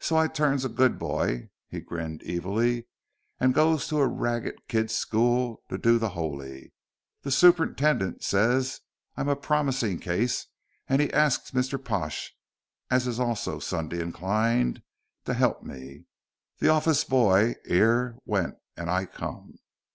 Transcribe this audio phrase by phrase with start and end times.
[0.00, 2.86] So I turns a good boy" he grinned evilly
[3.38, 6.72] "and goes to a ragged kids' school to do the 'oly.
[7.20, 8.80] The superintendent ses
[9.14, 10.46] I'm a promising case,
[10.88, 11.76] and he arsked Mr.
[11.84, 12.34] Pash,
[12.90, 14.80] as is also Sunday inclined,
[15.26, 16.06] to 'elp me.
[16.60, 19.58] The orfice boy 'ere went, and I come."